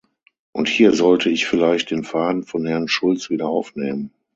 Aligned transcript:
Und 0.51 0.67
hier 0.67 0.93
sollte 0.93 1.29
ich 1.29 1.45
vielleicht 1.45 1.91
den 1.91 2.03
Faden 2.03 2.43
von 2.43 2.65
Herrn 2.65 2.87
Schulz 2.87 3.29
wieder 3.29 3.47
aufnehmen. 3.47 4.09